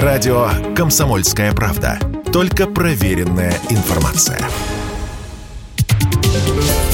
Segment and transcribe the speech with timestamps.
[0.00, 1.98] Радио «Комсомольская правда».
[2.32, 4.40] Только проверенная информация.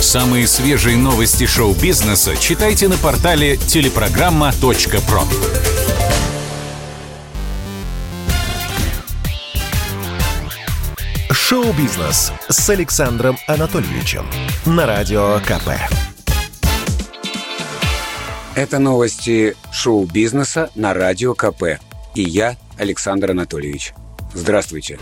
[0.01, 5.23] Самые свежие новости шоу-бизнеса читайте на портале телепрограмма.про.
[11.31, 14.27] Шоу-бизнес с Александром Анатольевичем
[14.67, 15.69] на Радио КП.
[18.57, 21.79] Это новости шоу-бизнеса на Радио КП.
[22.17, 23.93] И я, Александр Анатольевич.
[24.35, 24.99] Здравствуйте.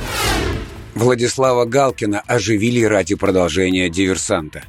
[0.95, 4.65] Владислава Галкина оживили ради продолжения «Диверсанта».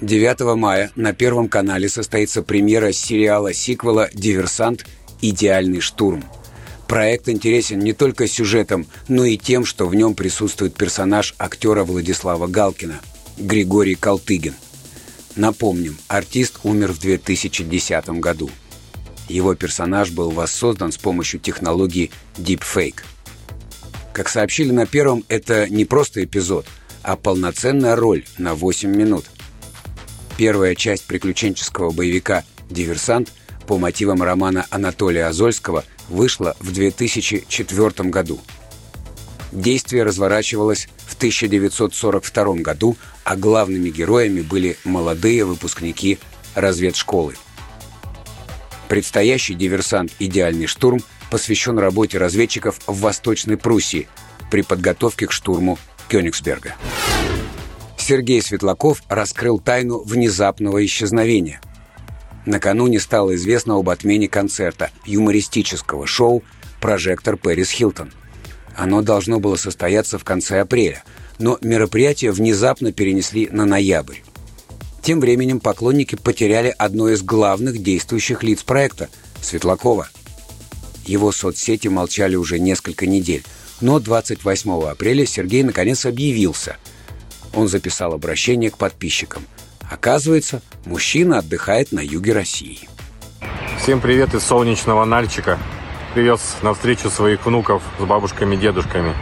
[0.00, 4.86] 9 мая на Первом канале состоится премьера сериала-сиквела «Диверсант.
[5.20, 6.24] Идеальный штурм».
[6.86, 12.46] Проект интересен не только сюжетом, но и тем, что в нем присутствует персонаж актера Владислава
[12.46, 13.00] Галкина–
[13.38, 14.54] Григорий Калтыгин.
[15.36, 18.50] Напомним, артист умер в 2010 году.
[19.28, 23.02] Его персонаж был воссоздан с помощью технологии Deepfake.
[24.12, 26.66] Как сообщили на первом, это не просто эпизод,
[27.02, 29.26] а полноценная роль на 8 минут.
[30.36, 33.32] Первая часть приключенческого боевика «Диверсант»
[33.66, 38.40] по мотивам романа Анатолия Азольского– вышла в 2004 году.
[39.52, 46.18] Действие разворачивалось в 1942 году, а главными героями были молодые выпускники
[46.54, 47.34] разведшколы.
[48.88, 51.00] Предстоящий диверсант «Идеальный штурм»
[51.30, 54.08] посвящен работе разведчиков в Восточной Пруссии
[54.50, 56.74] при подготовке к штурму Кёнигсберга.
[57.98, 61.60] Сергей Светлаков раскрыл тайну внезапного исчезновения–
[62.48, 66.42] Накануне стало известно об отмене концерта юмористического шоу
[66.80, 68.10] «Прожектор Пэрис Хилтон».
[68.74, 71.04] Оно должно было состояться в конце апреля,
[71.38, 74.20] но мероприятие внезапно перенесли на ноябрь.
[75.08, 79.08] Тем временем поклонники потеряли одно из главных действующих лиц проекта–
[79.40, 80.06] Светлакова.
[81.06, 83.42] Его соцсети молчали уже несколько недель,
[83.80, 86.76] но 28 апреля Сергей наконец объявился.
[87.54, 89.46] Он записал обращение к подписчикам–
[89.90, 92.86] Оказывается, мужчина отдыхает на юге России.
[93.80, 95.58] Всем привет из солнечного Нальчика.
[96.12, 99.14] Привез на встречу своих внуков с бабушками и дедушками.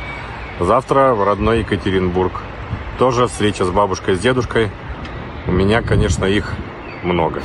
[0.59, 2.33] Завтра в родной Екатеринбург.
[2.99, 4.72] Тоже встреча с бабушкой с дедушкой.
[5.47, 6.53] У меня, конечно, их
[7.03, 7.43] много.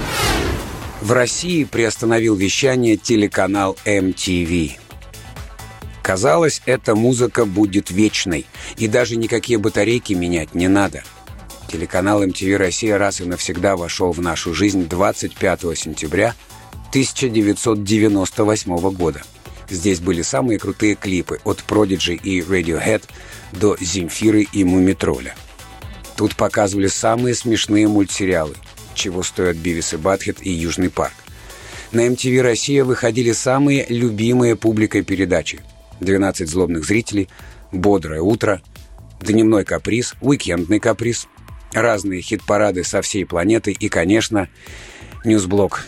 [1.01, 4.71] В России приостановил вещание телеканал MTV.
[6.01, 8.45] Казалось, эта музыка будет вечной,
[8.77, 11.03] и даже никакие батарейки менять не надо–
[11.71, 16.35] Телеканал MTV «Россия» раз и навсегда вошел в нашу жизнь 25 сентября
[16.89, 19.21] 1998 года.
[19.69, 23.03] Здесь были самые крутые клипы от Prodigy и Radiohead
[23.53, 25.33] до Земфиры и Мумитроля.
[26.21, 28.53] Тут показывали самые смешные мультсериалы,
[28.93, 31.15] чего стоят Бивис и Батхет и Южный парк.
[31.91, 35.61] На MTV «Россия» выходили самые любимые публикой передачи
[35.99, 37.27] «12 злобных зрителей»,
[37.71, 38.61] «Бодрое утро»,
[39.19, 41.27] «Дневной каприз», «Уикендный каприз»,
[41.73, 44.47] разные хит-парады со всей планеты и, конечно,
[45.25, 45.87] News Блок.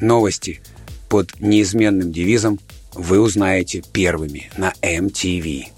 [0.00, 0.60] Новости
[1.08, 2.60] под неизменным девизом
[2.92, 5.68] вы узнаете первыми на MTV.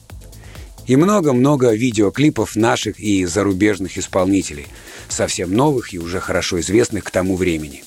[0.87, 4.69] И много-много видеоклипов наших и зарубежных исполнителей,
[5.09, 7.83] совсем новых и уже хорошо известных к тому времени.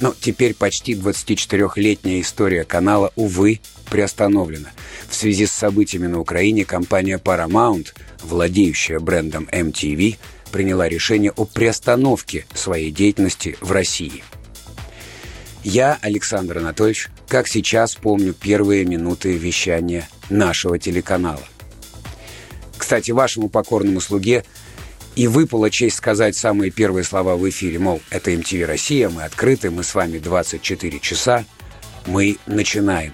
[0.00, 3.60] Но теперь почти 24-летняя история канала, увы,
[3.90, 4.70] приостановлена.
[5.08, 10.16] В связи с событиями на Украине компания Paramount, владеющая брендом MTV,
[10.52, 14.22] приняла решение о приостановке своей деятельности в России.
[15.64, 21.42] Я, Александр Анатольевич, как сейчас помню первые минуты вещания нашего телеканала.
[22.86, 24.44] Кстати, вашему покорному слуге
[25.16, 29.72] и выпала честь сказать самые первые слова в эфире, мол, это MTV Россия, мы открыты,
[29.72, 31.44] мы с вами 24 часа,
[32.06, 33.12] мы начинаем.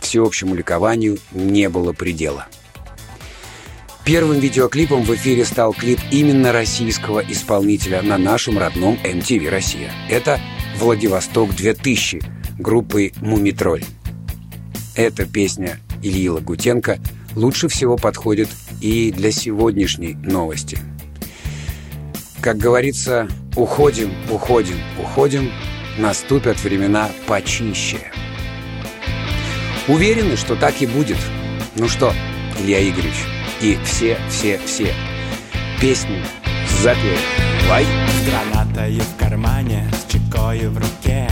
[0.00, 2.46] Всеобщему ликованию не было предела–
[4.06, 9.90] Первым видеоклипом в эфире стал клип именно российского исполнителя на нашем родном MTV Россия.
[10.08, 10.40] Это
[10.78, 12.24] «Владивосток 2000»
[12.58, 13.82] группы «Мумитроль».
[14.94, 17.00] Эта песня Ильи Лагутенко
[17.36, 18.48] лучше всего подходит
[18.80, 20.78] и для сегодняшней новости.
[22.40, 25.52] Как говорится, уходим, уходим, уходим,
[25.98, 27.98] наступят времена почище.
[29.86, 31.18] Уверены, что так и будет.
[31.76, 32.12] Ну что,
[32.58, 33.16] Илья Игоревич,
[33.60, 34.92] и все-все-все
[35.80, 36.24] песни
[36.80, 37.84] запевай.
[37.84, 41.28] С гранатой в кармане, с чекой в руке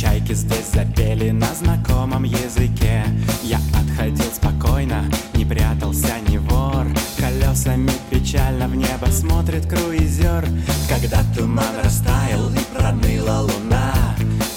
[0.00, 3.04] чайки здесь запели на знакомом языке.
[3.42, 5.04] Я отходил спокойно,
[5.34, 6.86] не прятался ни вор.
[7.18, 10.46] Колесами печально в небо смотрит круизер.
[10.88, 13.94] Когда туман растаял и проныла луна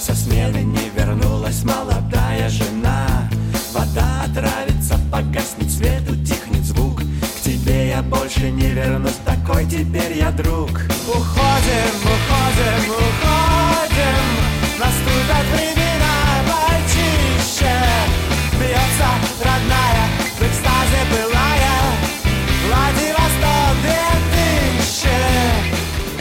[0.00, 3.28] Со смены не вернулась молодая жена.
[3.74, 7.02] Вода отравится Погаснет свет, утихнет звук.
[7.02, 10.70] К тебе я больше не вернусь Такой теперь я друг.
[11.06, 13.53] Уходим, уходим, уходим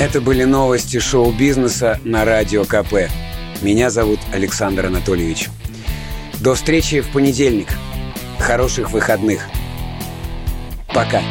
[0.04, 3.10] Это были новости шоу-бизнеса на Радио КП.
[3.62, 5.48] Меня зовут Александр Анатольевич.
[6.42, 7.70] До встречи в понедельник.
[8.38, 9.48] Хороших выходных.
[10.94, 11.22] Пока.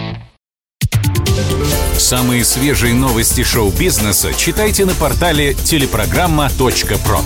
[1.99, 7.21] Самые свежие новости шоу-бизнеса читайте на портале телепрограмма.про.